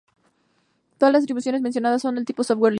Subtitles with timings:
[0.97, 2.69] Todas las distribuciones mencionadas son de tipo software libre.